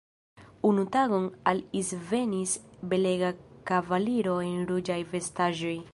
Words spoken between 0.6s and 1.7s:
Unu tagon al